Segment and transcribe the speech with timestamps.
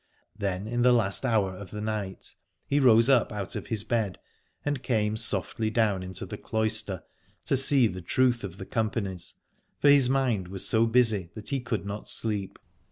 [0.35, 2.33] Then in the last hour of the night
[2.65, 4.17] he rose up out of his bed
[4.65, 7.03] and came softly down into the cloister
[7.45, 9.35] to see the truth of the companies,
[9.77, 12.57] for his mind was so busy that he could not sleep.